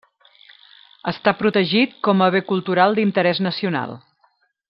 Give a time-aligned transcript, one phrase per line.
[1.11, 3.97] Està protegit com a Bé Cultural d'Interès Nacional.